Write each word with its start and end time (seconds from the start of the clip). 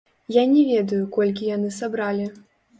Я 0.35 0.45
не 0.53 0.63
ведаю, 0.69 1.03
колькі 1.19 1.53
яны 1.55 1.73
сабралі. 1.79 2.29